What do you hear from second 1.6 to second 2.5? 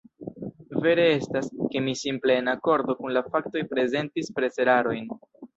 ke mi simple